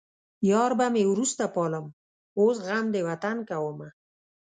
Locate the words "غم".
2.67-2.85